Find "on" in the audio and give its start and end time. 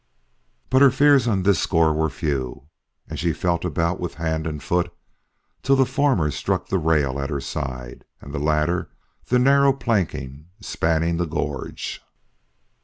1.27-1.43